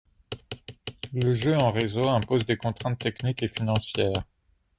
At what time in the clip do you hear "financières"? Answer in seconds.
3.47-4.23